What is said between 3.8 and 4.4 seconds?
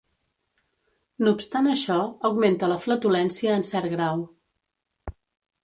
grau.